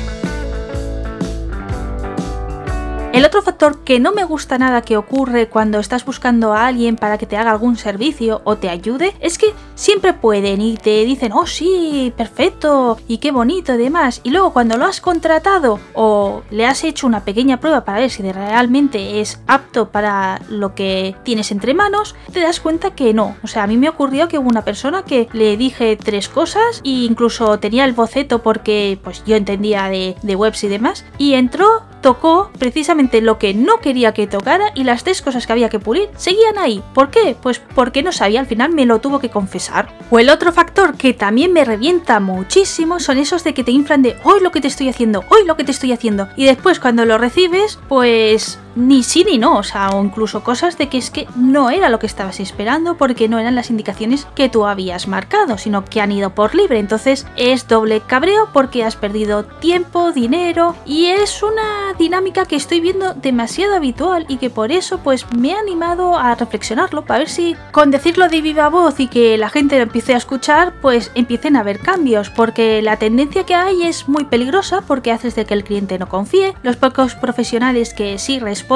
El 3.10 3.24
otro 3.24 3.42
factor 3.42 3.82
que 3.84 3.98
no 4.00 4.12
me 4.12 4.24
gusta 4.24 4.58
nada 4.58 4.82
que 4.82 4.96
ocurre 4.98 5.48
cuando 5.48 5.80
estás 5.80 6.04
buscando 6.04 6.52
a 6.52 6.66
alguien 6.66 6.96
para 6.96 7.16
que 7.16 7.26
te 7.26 7.38
haga 7.38 7.50
algún 7.50 7.76
servicio 7.76 8.42
o 8.44 8.56
te 8.56 8.68
ayude 8.68 9.14
es 9.20 9.38
que 9.38 9.54
siempre 9.74 10.12
pueden 10.12 10.60
y 10.60 10.76
te 10.76 11.04
dicen, 11.04 11.32
oh 11.32 11.46
sí, 11.46 12.12
perfecto 12.16 12.98
y 13.08 13.18
qué 13.18 13.32
bonito 13.32 13.74
y 13.74 13.78
demás. 13.78 14.20
Y 14.24 14.30
luego 14.30 14.52
cuando 14.52 14.76
lo 14.76 14.84
has 14.84 15.00
contratado 15.00 15.80
o 15.94 16.42
le 16.50 16.66
has 16.66 16.84
hecho 16.84 17.06
una 17.06 17.24
pequeña 17.24 17.58
prueba 17.60 17.84
para 17.84 18.00
ver 18.00 18.10
si 18.10 18.30
realmente 18.30 19.20
es 19.20 19.40
apto 19.46 19.88
para 19.88 20.42
lo 20.50 20.74
que 20.74 21.16
tienes 21.24 21.50
entre 21.50 21.72
manos, 21.72 22.14
te 22.32 22.40
das 22.40 22.60
cuenta 22.60 22.90
que 22.90 23.14
no. 23.14 23.36
O 23.42 23.46
sea, 23.46 23.62
a 23.62 23.66
mí 23.66 23.78
me 23.78 23.88
ocurrió 23.88 24.28
que 24.28 24.38
hubo 24.38 24.50
una 24.50 24.64
persona 24.64 25.02
que 25.02 25.28
le 25.32 25.56
dije 25.56 25.96
tres 25.96 26.28
cosas 26.28 26.82
e 26.84 26.90
incluso 26.90 27.58
tenía 27.58 27.86
el 27.86 27.94
boceto 27.94 28.42
porque 28.42 29.00
pues 29.02 29.24
yo 29.24 29.34
entendía 29.34 29.88
de, 29.88 30.14
de 30.22 30.36
webs 30.36 30.62
y 30.62 30.68
demás 30.68 31.06
y 31.16 31.34
entró 31.34 31.88
tocó 32.00 32.50
precisamente 32.58 33.20
lo 33.20 33.38
que 33.38 33.54
no 33.54 33.78
quería 33.80 34.14
que 34.14 34.26
tocara 34.26 34.72
y 34.74 34.84
las 34.84 35.04
tres 35.04 35.22
cosas 35.22 35.46
que 35.46 35.52
había 35.52 35.68
que 35.68 35.78
pulir 35.78 36.08
seguían 36.16 36.58
ahí. 36.58 36.82
¿Por 36.94 37.10
qué? 37.10 37.36
Pues 37.40 37.60
porque 37.74 38.02
no 38.02 38.12
sabía, 38.12 38.40
al 38.40 38.46
final 38.46 38.72
me 38.72 38.86
lo 38.86 39.00
tuvo 39.00 39.18
que 39.20 39.30
confesar. 39.30 39.88
O 40.10 40.18
el 40.18 40.30
otro 40.30 40.52
factor 40.52 40.96
que 40.96 41.12
también 41.12 41.52
me 41.52 41.64
revienta 41.64 42.20
muchísimo 42.20 43.00
son 43.00 43.18
esos 43.18 43.44
de 43.44 43.54
que 43.54 43.64
te 43.64 43.72
inflan 43.72 44.02
de 44.02 44.16
hoy 44.24 44.40
lo 44.40 44.50
que 44.50 44.60
te 44.60 44.68
estoy 44.68 44.88
haciendo, 44.88 45.24
hoy 45.30 45.44
lo 45.46 45.56
que 45.56 45.64
te 45.64 45.72
estoy 45.72 45.92
haciendo. 45.92 46.28
Y 46.36 46.44
después 46.44 46.80
cuando 46.80 47.04
lo 47.04 47.18
recibes, 47.18 47.78
pues 47.88 48.58
ni 48.78 49.02
sí 49.02 49.25
ni 49.25 49.38
no, 49.38 49.56
o 49.56 49.62
sea, 49.64 49.90
o 49.90 50.04
incluso 50.04 50.44
cosas 50.44 50.78
de 50.78 50.88
que 50.88 50.99
es 50.99 51.11
que 51.11 51.26
no 51.35 51.68
era 51.68 51.88
lo 51.88 51.99
que 51.99 52.06
estabas 52.06 52.38
esperando 52.38 52.97
porque 52.97 53.28
no 53.28 53.40
eran 53.40 53.56
las 53.56 53.70
indicaciones 53.70 54.28
que 54.37 54.49
tú 54.49 54.66
habías 54.66 55.08
marcado, 55.08 55.58
sino 55.58 55.85
que 55.85 56.00
han 56.00 56.12
ido 56.12 56.30
por 56.30 56.54
libre. 56.54 56.78
Entonces 56.78 57.26
es 57.37 57.66
doble 57.66 58.00
cabreo 58.00 58.49
porque 58.52 58.85
has 58.85 58.94
perdido 58.94 59.44
tiempo, 59.44 60.12
dinero 60.12 60.76
y 60.87 61.06
es 61.06 61.42
una 61.42 61.92
dinámica 61.99 62.44
que 62.44 62.54
estoy 62.54 62.78
viendo 62.78 63.14
demasiado 63.14 63.75
habitual 63.75 64.26
y 64.28 64.37
que 64.37 64.49
por 64.49 64.70
eso 64.70 64.99
pues 64.99 65.26
me 65.37 65.54
ha 65.54 65.58
animado 65.58 66.16
a 66.16 66.37
reflexionarlo 66.37 67.04
para 67.04 67.18
ver 67.18 67.28
si 67.28 67.56
con 67.73 67.90
decirlo 67.90 68.28
de 68.28 68.40
viva 68.40 68.68
voz 68.68 69.00
y 69.00 69.08
que 69.08 69.37
la 69.38 69.50
gente 69.50 69.76
lo 69.76 69.82
empiece 69.82 70.14
a 70.14 70.18
escuchar 70.18 70.73
pues 70.80 71.11
empiecen 71.16 71.56
a 71.56 71.61
haber 71.61 71.80
cambios 71.80 72.30
porque 72.30 72.80
la 72.82 72.97
tendencia 72.97 73.44
que 73.44 73.56
hay 73.56 73.82
es 73.82 74.08
muy 74.08 74.25
peligrosa 74.25 74.82
porque 74.82 75.11
haces 75.11 75.35
de 75.35 75.47
que 75.47 75.54
el 75.54 75.64
cliente 75.64 75.99
no 75.99 76.08
confíe, 76.08 76.54
los 76.62 76.76
pocos 76.76 77.16
profesionales 77.16 77.92
que 77.92 78.18
sí 78.18 78.38
responden 78.38 78.67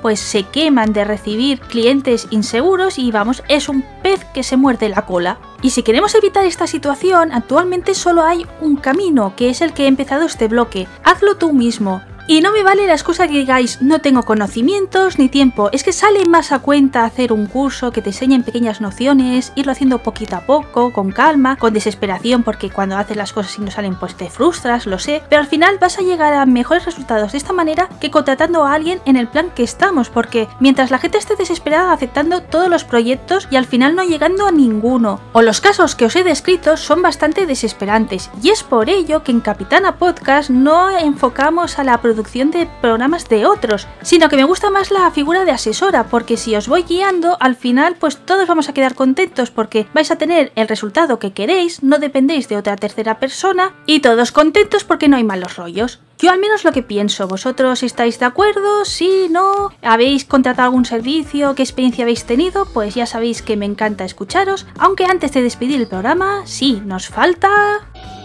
pues 0.00 0.20
se 0.20 0.44
queman 0.44 0.92
de 0.92 1.04
recibir 1.04 1.60
clientes 1.60 2.28
inseguros 2.30 2.98
y 2.98 3.10
vamos, 3.10 3.42
es 3.48 3.68
un 3.68 3.84
pez 4.02 4.24
que 4.32 4.42
se 4.42 4.56
muerde 4.56 4.88
la 4.88 5.04
cola. 5.04 5.38
Y 5.60 5.70
si 5.70 5.82
queremos 5.82 6.14
evitar 6.14 6.46
esta 6.46 6.66
situación, 6.66 7.32
actualmente 7.32 7.94
solo 7.94 8.22
hay 8.22 8.46
un 8.60 8.76
camino, 8.76 9.34
que 9.36 9.50
es 9.50 9.60
el 9.60 9.72
que 9.72 9.84
he 9.84 9.88
empezado 9.88 10.24
este 10.24 10.48
bloque. 10.48 10.86
Hazlo 11.04 11.36
tú 11.36 11.52
mismo. 11.52 12.00
Y 12.30 12.42
no 12.42 12.52
me 12.52 12.62
vale 12.62 12.86
la 12.86 12.92
excusa 12.92 13.26
que 13.26 13.34
digáis 13.34 13.82
no 13.82 14.00
tengo 14.00 14.22
conocimientos 14.22 15.18
ni 15.18 15.28
tiempo, 15.28 15.68
es 15.72 15.82
que 15.82 15.92
sale 15.92 16.24
más 16.26 16.52
a 16.52 16.60
cuenta 16.60 17.04
hacer 17.04 17.32
un 17.32 17.46
curso 17.48 17.90
que 17.90 18.02
te 18.02 18.10
enseñen 18.10 18.44
pequeñas 18.44 18.80
nociones, 18.80 19.52
irlo 19.56 19.72
haciendo 19.72 19.98
poquito 19.98 20.36
a 20.36 20.46
poco, 20.46 20.92
con 20.92 21.10
calma, 21.10 21.56
con 21.56 21.74
desesperación, 21.74 22.44
porque 22.44 22.70
cuando 22.70 22.96
haces 22.96 23.16
las 23.16 23.32
cosas 23.32 23.58
y 23.58 23.62
no 23.62 23.72
salen 23.72 23.96
pues 23.96 24.14
te 24.14 24.30
frustras, 24.30 24.86
lo 24.86 25.00
sé, 25.00 25.24
pero 25.28 25.40
al 25.40 25.48
final 25.48 25.78
vas 25.80 25.98
a 25.98 26.02
llegar 26.02 26.32
a 26.34 26.46
mejores 26.46 26.84
resultados 26.84 27.32
de 27.32 27.38
esta 27.38 27.52
manera 27.52 27.88
que 28.00 28.12
contratando 28.12 28.64
a 28.64 28.74
alguien 28.74 29.00
en 29.06 29.16
el 29.16 29.26
plan 29.26 29.50
que 29.52 29.64
estamos, 29.64 30.08
porque 30.08 30.46
mientras 30.60 30.92
la 30.92 30.98
gente 30.98 31.18
esté 31.18 31.34
desesperada 31.34 31.92
aceptando 31.92 32.42
todos 32.42 32.68
los 32.68 32.84
proyectos 32.84 33.48
y 33.50 33.56
al 33.56 33.66
final 33.66 33.96
no 33.96 34.04
llegando 34.04 34.46
a 34.46 34.52
ninguno, 34.52 35.18
o 35.32 35.42
los 35.42 35.60
casos 35.60 35.96
que 35.96 36.04
os 36.04 36.14
he 36.14 36.22
descrito 36.22 36.76
son 36.76 37.02
bastante 37.02 37.46
desesperantes, 37.46 38.30
y 38.40 38.50
es 38.50 38.62
por 38.62 38.88
ello 38.88 39.24
que 39.24 39.32
en 39.32 39.40
Capitana 39.40 39.96
Podcast 39.96 40.48
no 40.48 40.96
enfocamos 40.96 41.80
a 41.80 41.82
la 41.82 42.00
producción 42.00 42.19
de 42.22 42.68
programas 42.80 43.28
de 43.28 43.46
otros, 43.46 43.88
sino 44.02 44.28
que 44.28 44.36
me 44.36 44.44
gusta 44.44 44.70
más 44.70 44.90
la 44.90 45.10
figura 45.10 45.44
de 45.44 45.52
asesora, 45.52 46.04
porque 46.04 46.36
si 46.36 46.54
os 46.54 46.68
voy 46.68 46.82
guiando, 46.82 47.36
al 47.40 47.56
final 47.56 47.96
pues 47.98 48.18
todos 48.18 48.46
vamos 48.46 48.68
a 48.68 48.74
quedar 48.74 48.94
contentos 48.94 49.50
porque 49.50 49.86
vais 49.94 50.10
a 50.10 50.16
tener 50.16 50.52
el 50.54 50.68
resultado 50.68 51.18
que 51.18 51.32
queréis, 51.32 51.82
no 51.82 51.98
dependéis 51.98 52.48
de 52.48 52.56
otra 52.56 52.76
tercera 52.76 53.18
persona 53.18 53.74
y 53.86 54.00
todos 54.00 54.32
contentos 54.32 54.84
porque 54.84 55.08
no 55.08 55.16
hay 55.16 55.24
malos 55.24 55.56
rollos. 55.56 56.00
Yo 56.18 56.30
al 56.30 56.38
menos 56.38 56.64
lo 56.64 56.72
que 56.72 56.82
pienso, 56.82 57.26
¿vosotros 57.26 57.82
estáis 57.82 58.18
de 58.18 58.26
acuerdo? 58.26 58.84
¿Sí? 58.84 59.28
¿No? 59.30 59.72
¿Habéis 59.82 60.26
contratado 60.26 60.66
algún 60.66 60.84
servicio? 60.84 61.54
¿Qué 61.54 61.62
experiencia 61.62 62.04
habéis 62.04 62.24
tenido? 62.24 62.66
Pues 62.66 62.94
ya 62.94 63.06
sabéis 63.06 63.40
que 63.40 63.56
me 63.56 63.64
encanta 63.64 64.04
escucharos, 64.04 64.66
aunque 64.78 65.06
antes 65.06 65.32
de 65.32 65.42
despedir 65.42 65.80
el 65.80 65.88
programa, 65.88 66.42
sí, 66.44 66.82
nos 66.84 67.08
falta... 67.08 67.48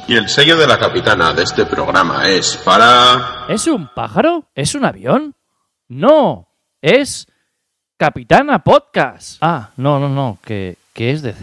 Y 0.07 0.15
el 0.15 0.29
sello 0.29 0.55
de 0.55 0.67
la 0.67 0.77
capitana 0.77 1.33
de 1.33 1.41
este 1.41 1.65
programa 1.65 2.27
es 2.27 2.57
para... 2.57 3.45
¿Es 3.49 3.65
un 3.65 3.87
pájaro? 3.87 4.45
¿Es 4.53 4.75
un 4.75 4.85
avión? 4.85 5.33
No, 5.87 6.47
es 6.79 7.27
Capitana 7.97 8.59
Podcast. 8.59 9.37
Ah, 9.41 9.71
no, 9.77 9.99
no, 9.99 10.07
no, 10.07 10.37
que, 10.43 10.77
que 10.93 11.09
es 11.09 11.23
de 11.23 11.33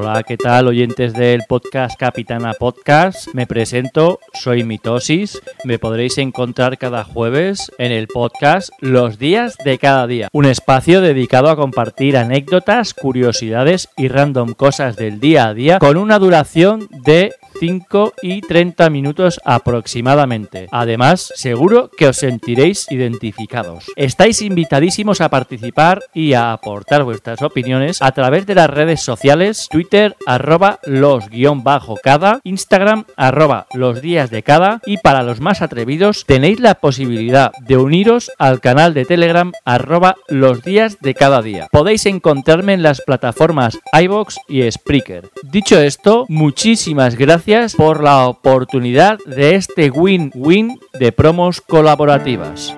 Hola, 0.00 0.22
¿qué 0.22 0.36
tal 0.36 0.68
oyentes 0.68 1.12
del 1.12 1.42
podcast 1.48 1.98
Capitana 1.98 2.52
Podcast? 2.52 3.34
Me 3.34 3.48
presento, 3.48 4.20
soy 4.32 4.62
Mitosis. 4.62 5.42
Me 5.64 5.80
podréis 5.80 6.18
encontrar 6.18 6.78
cada 6.78 7.02
jueves 7.02 7.72
en 7.78 7.90
el 7.90 8.06
podcast 8.06 8.70
Los 8.78 9.18
días 9.18 9.56
de 9.64 9.76
cada 9.78 10.06
día. 10.06 10.28
Un 10.32 10.44
espacio 10.44 11.00
dedicado 11.00 11.50
a 11.50 11.56
compartir 11.56 12.16
anécdotas, 12.16 12.94
curiosidades 12.94 13.88
y 13.96 14.06
random 14.06 14.54
cosas 14.54 14.94
del 14.94 15.18
día 15.18 15.48
a 15.48 15.54
día 15.54 15.80
con 15.80 15.96
una 15.96 16.20
duración 16.20 16.86
de 17.04 17.32
5 17.58 18.14
y 18.22 18.40
30 18.40 18.90
minutos 18.90 19.40
aproximadamente. 19.44 20.68
Además, 20.70 21.32
seguro 21.34 21.90
que 21.96 22.08
os 22.08 22.16
sentiréis 22.16 22.86
identificados. 22.90 23.86
Estáis 23.96 24.42
invitadísimos 24.42 25.20
a 25.20 25.28
participar 25.28 26.02
y 26.12 26.34
a 26.34 26.52
aportar 26.52 27.04
vuestras 27.04 27.42
opiniones 27.42 28.02
a 28.02 28.12
través 28.12 28.46
de 28.46 28.54
las 28.54 28.70
redes 28.70 29.00
sociales, 29.00 29.68
Twitter, 29.70 30.16
arroba 30.26 30.80
los 30.84 31.24
Instagram, 32.44 33.04
arroba 33.16 33.66
los 33.72 34.02
días 34.02 34.30
de 34.30 34.42
cada 34.42 34.80
y 34.84 34.98
para 34.98 35.22
los 35.22 35.40
más 35.40 35.62
atrevidos 35.62 36.24
tenéis 36.26 36.60
la 36.60 36.74
posibilidad 36.74 37.52
de 37.60 37.76
uniros 37.76 38.30
al 38.38 38.60
canal 38.60 38.94
de 38.94 39.04
Telegram, 39.04 39.52
arroba 39.64 40.16
los 40.28 40.62
días 40.62 40.98
de 41.00 41.14
cada 41.14 41.42
día. 41.42 41.68
Podéis 41.70 42.06
encontrarme 42.06 42.74
en 42.74 42.82
las 42.82 43.00
plataformas 43.00 43.78
iBox 43.92 44.36
y 44.48 44.70
Spreaker. 44.70 45.30
Dicho 45.42 45.78
esto, 45.80 46.26
muchísimas 46.28 47.14
gracias 47.16 47.37
por 47.76 48.02
la 48.02 48.26
oportunidad 48.26 49.18
de 49.26 49.54
este 49.54 49.90
win-win 49.90 50.78
de 50.98 51.12
promos 51.12 51.60
colaborativas. 51.60 52.77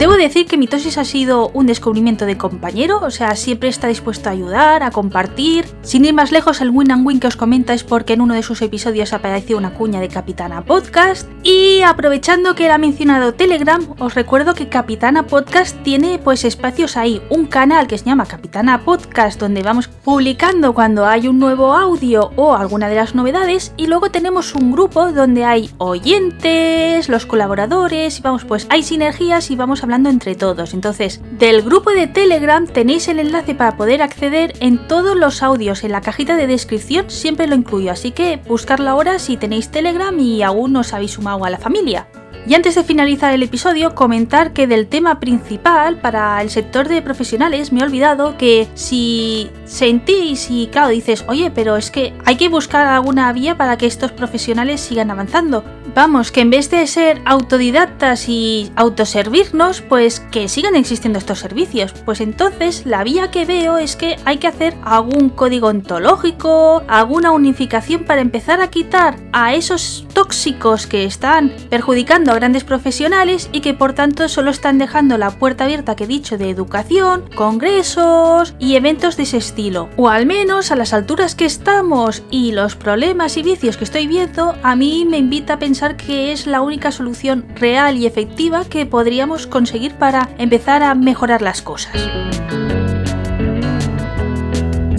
Debo 0.00 0.14
decir 0.14 0.46
que 0.46 0.56
Mitosis 0.56 0.96
ha 0.96 1.04
sido 1.04 1.50
un 1.50 1.66
descubrimiento 1.66 2.24
de 2.24 2.38
compañero, 2.38 3.00
o 3.02 3.10
sea, 3.10 3.36
siempre 3.36 3.68
está 3.68 3.86
dispuesto 3.86 4.30
a 4.30 4.32
ayudar, 4.32 4.82
a 4.82 4.90
compartir. 4.90 5.66
Sin 5.82 6.06
ir 6.06 6.14
más 6.14 6.32
lejos, 6.32 6.62
el 6.62 6.70
win 6.70 6.90
and 6.90 7.06
win 7.06 7.20
que 7.20 7.26
os 7.26 7.36
comenta 7.36 7.74
es 7.74 7.84
porque 7.84 8.14
en 8.14 8.22
uno 8.22 8.32
de 8.32 8.42
sus 8.42 8.62
episodios 8.62 9.12
apareció 9.12 9.58
una 9.58 9.74
cuña 9.74 10.00
de 10.00 10.08
Capitana 10.08 10.64
Podcast. 10.64 11.28
Y 11.42 11.82
aprovechando 11.82 12.54
que 12.54 12.70
ha 12.70 12.78
mencionado 12.78 13.34
Telegram, 13.34 13.82
os 13.98 14.14
recuerdo 14.14 14.54
que 14.54 14.70
Capitana 14.70 15.26
Podcast 15.26 15.76
tiene 15.82 16.18
pues 16.18 16.46
espacios 16.46 16.96
ahí, 16.96 17.20
un 17.28 17.44
canal 17.44 17.86
que 17.86 17.98
se 17.98 18.06
llama 18.06 18.24
Capitana 18.24 18.82
Podcast 18.86 19.38
donde 19.38 19.62
vamos 19.62 19.88
publicando 19.88 20.72
cuando 20.72 21.04
hay 21.04 21.28
un 21.28 21.38
nuevo 21.38 21.74
audio 21.74 22.32
o 22.36 22.54
alguna 22.54 22.88
de 22.88 22.94
las 22.94 23.14
novedades 23.14 23.74
y 23.76 23.86
luego 23.86 24.10
tenemos 24.10 24.54
un 24.54 24.72
grupo 24.72 25.12
donde 25.12 25.44
hay 25.44 25.70
oyentes, 25.76 27.10
los 27.10 27.26
colaboradores 27.26 28.18
y 28.18 28.22
vamos 28.22 28.46
pues 28.46 28.66
hay 28.70 28.82
sinergias 28.82 29.50
y 29.50 29.56
vamos 29.56 29.84
hablando 29.90 30.08
entre 30.08 30.36
todos. 30.36 30.72
Entonces, 30.72 31.20
del 31.32 31.62
grupo 31.62 31.90
de 31.90 32.06
Telegram 32.06 32.64
tenéis 32.64 33.08
el 33.08 33.18
enlace 33.18 33.56
para 33.56 33.76
poder 33.76 34.02
acceder 34.02 34.52
en 34.60 34.86
todos 34.86 35.16
los 35.16 35.42
audios 35.42 35.82
en 35.82 35.90
la 35.90 36.00
cajita 36.00 36.36
de 36.36 36.46
descripción, 36.46 37.10
siempre 37.10 37.48
lo 37.48 37.56
incluyo, 37.56 37.90
así 37.90 38.12
que 38.12 38.38
buscarlo 38.46 38.88
ahora 38.88 39.18
si 39.18 39.36
tenéis 39.36 39.70
Telegram 39.70 40.16
y 40.16 40.42
aún 40.42 40.72
no 40.72 40.80
os 40.80 40.92
habéis 40.94 41.12
sumado 41.12 41.44
a 41.44 41.50
la 41.50 41.58
familia. 41.58 42.06
Y 42.46 42.54
antes 42.54 42.74
de 42.74 42.84
finalizar 42.84 43.34
el 43.34 43.42
episodio, 43.42 43.94
comentar 43.94 44.52
que 44.52 44.66
del 44.66 44.86
tema 44.86 45.20
principal 45.20 46.00
para 46.00 46.40
el 46.40 46.50
sector 46.50 46.88
de 46.88 47.02
profesionales 47.02 47.70
me 47.72 47.80
he 47.80 47.84
olvidado 47.84 48.38
que 48.38 48.66
si 48.74 49.50
sentís 49.66 50.50
y 50.50 50.68
claro 50.68 50.88
dices, 50.88 51.24
oye, 51.28 51.50
pero 51.50 51.76
es 51.76 51.90
que 51.90 52.14
hay 52.24 52.36
que 52.36 52.48
buscar 52.48 52.86
alguna 52.86 53.32
vía 53.32 53.56
para 53.56 53.76
que 53.76 53.86
estos 53.86 54.12
profesionales 54.12 54.80
sigan 54.80 55.10
avanzando. 55.10 55.64
Vamos, 55.94 56.30
que 56.30 56.40
en 56.40 56.50
vez 56.50 56.70
de 56.70 56.86
ser 56.86 57.20
autodidactas 57.24 58.28
y 58.28 58.70
autoservirnos, 58.76 59.80
pues 59.80 60.20
que 60.20 60.48
sigan 60.48 60.76
existiendo 60.76 61.18
estos 61.18 61.40
servicios. 61.40 61.92
Pues 62.04 62.20
entonces 62.20 62.86
la 62.86 63.02
vía 63.02 63.30
que 63.30 63.44
veo 63.44 63.76
es 63.76 63.96
que 63.96 64.16
hay 64.24 64.38
que 64.38 64.46
hacer 64.46 64.76
algún 64.84 65.30
código 65.30 65.68
ontológico, 65.68 66.82
alguna 66.86 67.32
unificación 67.32 68.04
para 68.04 68.20
empezar 68.20 68.60
a 68.60 68.70
quitar 68.70 69.16
a 69.32 69.54
esos 69.54 70.06
tóxicos 70.14 70.86
que 70.86 71.04
están 71.04 71.52
perjudicando 71.70 72.30
a 72.30 72.36
grandes 72.36 72.64
profesionales 72.64 73.48
y 73.52 73.60
que 73.60 73.74
por 73.74 73.92
tanto 73.92 74.28
solo 74.28 74.50
están 74.50 74.78
dejando 74.78 75.18
la 75.18 75.30
puerta 75.30 75.64
abierta 75.64 75.96
que 75.96 76.04
he 76.04 76.08
dicho 76.08 76.38
de 76.38 76.50
educación, 76.50 77.24
congresos 77.34 78.54
y 78.58 78.76
eventos 78.76 79.16
de 79.16 79.24
ese 79.24 79.38
estilo. 79.38 79.88
O 79.96 80.08
al 80.08 80.26
menos 80.26 80.70
a 80.70 80.76
las 80.76 80.92
alturas 80.92 81.34
que 81.34 81.46
estamos 81.46 82.22
y 82.30 82.52
los 82.52 82.76
problemas 82.76 83.36
y 83.36 83.42
vicios 83.42 83.76
que 83.76 83.84
estoy 83.84 84.06
viendo, 84.06 84.54
a 84.62 84.76
mí 84.76 85.04
me 85.08 85.18
invita 85.18 85.54
a 85.54 85.58
que 85.88 86.32
es 86.32 86.46
la 86.46 86.60
única 86.60 86.92
solución 86.92 87.46
real 87.54 87.96
y 87.96 88.06
efectiva 88.06 88.64
que 88.66 88.84
podríamos 88.84 89.46
conseguir 89.46 89.94
para 89.94 90.28
empezar 90.36 90.82
a 90.82 90.94
mejorar 90.94 91.40
las 91.40 91.62
cosas. 91.62 91.94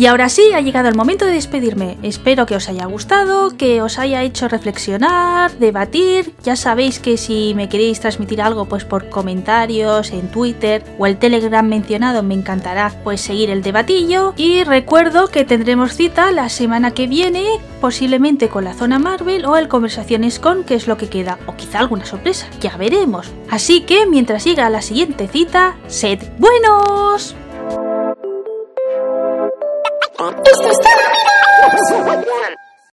Y 0.02 0.08
ahora 0.08 0.30
sí, 0.30 0.52
ha 0.56 0.62
llegado 0.62 0.90
el 0.90 0.96
momento 0.96 1.28
de 1.28 1.34
despedirme. 1.34 2.00
Espero 2.02 2.48
que 2.48 2.56
os 2.56 2.68
haya 2.68 2.88
gustado, 2.88 3.56
que 3.56 3.84
os 3.84 4.00
haya 4.00 4.24
hecho 4.24 4.48
reflexionar, 4.48 5.52
debatir. 5.60 6.34
Ya 6.44 6.56
sabéis 6.56 6.98
que 6.98 7.18
si 7.18 7.54
me 7.56 7.70
queréis 7.70 8.00
transmitir 8.00 8.42
algo, 8.42 8.66
pues 8.66 8.84
por 8.84 9.10
comentarios 9.10 10.10
en 10.10 10.32
Twitter 10.32 10.84
o 10.98 11.06
el 11.06 11.20
Telegram 11.20 11.64
mencionado, 11.64 12.24
me 12.24 12.34
encantará 12.34 12.92
pues 13.04 13.22
seguir 13.22 13.52
el 13.52 13.62
debatillo. 13.62 14.34
Y 14.38 14.64
recuerdo 14.64 15.28
que 15.28 15.46
tendremos 15.46 15.94
cita 15.94 16.32
la 16.32 16.50
semana 16.50 16.96
que 16.96 17.06
viene, 17.06 17.46
posiblemente 17.80 18.50
con 18.50 18.64
la 18.64 18.74
zona 18.74 18.98
Marvel 18.98 19.46
o 19.46 19.56
el 19.56 19.68
Conversaciones 19.68 20.40
con, 20.40 20.64
que 20.64 20.74
es 20.74 20.88
lo 20.88 20.98
que 20.98 21.10
queda, 21.10 21.38
o 21.46 21.56
quizá 21.56 21.78
alguna 21.78 22.08
sorpresa, 22.08 22.48
ya 22.60 22.76
veremos. 22.76 23.30
Así 23.52 23.82
que 23.82 24.08
mientras 24.08 24.46
llega 24.46 24.68
la 24.72 24.82
siguiente 24.82 25.28
cita, 25.28 25.76
sed 25.86 26.18
buenos. 26.40 27.36
Esto 30.30 30.70
es 30.70 30.80
todo, 30.80 32.12
amigos. 32.12 32.61